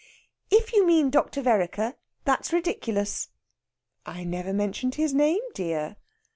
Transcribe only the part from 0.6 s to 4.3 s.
you mean Dr. Vereker, that's ridiculous." "I